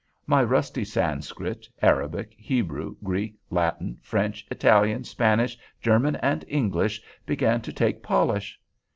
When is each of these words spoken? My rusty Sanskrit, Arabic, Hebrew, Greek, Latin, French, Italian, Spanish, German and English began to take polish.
My 0.25 0.41
rusty 0.43 0.83
Sanskrit, 0.83 1.69
Arabic, 1.79 2.33
Hebrew, 2.35 2.95
Greek, 3.03 3.35
Latin, 3.51 3.99
French, 4.01 4.47
Italian, 4.49 5.03
Spanish, 5.03 5.59
German 5.79 6.15
and 6.15 6.43
English 6.47 7.03
began 7.27 7.61
to 7.61 7.71
take 7.71 8.01
polish. 8.01 8.59